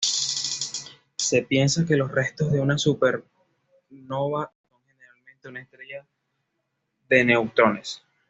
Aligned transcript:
Se 1.15 1.43
piensa 1.43 1.85
que 1.85 1.95
los 1.95 2.11
restos 2.11 2.51
de 2.51 2.59
una 2.59 2.75
supernova 2.75 4.51
son 4.67 4.81
generalmente 4.87 5.47
una 5.47 5.61
estrella 5.61 6.07
de 7.07 7.23
neutrones. 7.25 8.03